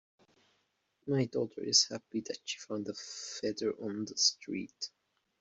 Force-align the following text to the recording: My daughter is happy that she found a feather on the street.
My 1.05 1.25
daughter 1.25 1.61
is 1.61 1.85
happy 1.89 2.21
that 2.21 2.39
she 2.43 2.57
found 2.57 2.87
a 2.87 2.93
feather 2.95 3.73
on 3.73 4.05
the 4.05 4.17
street. 4.17 4.89